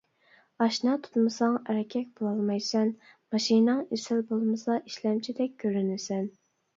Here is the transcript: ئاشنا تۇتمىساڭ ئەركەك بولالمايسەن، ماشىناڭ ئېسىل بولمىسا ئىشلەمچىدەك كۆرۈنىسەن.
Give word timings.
ئاشنا 0.65 0.93
تۇتمىساڭ 1.07 1.57
ئەركەك 1.73 2.07
بولالمايسەن، 2.21 2.89
ماشىناڭ 3.35 3.83
ئېسىل 3.97 4.23
بولمىسا 4.31 4.79
ئىشلەمچىدەك 4.79 5.55
كۆرۈنىسەن. 5.65 6.27